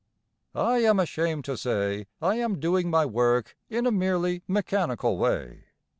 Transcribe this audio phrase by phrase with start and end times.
[0.55, 5.65] I am ashamed to say I am doing my work in a merely mechanical way.